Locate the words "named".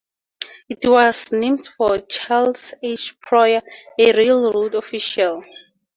1.31-1.63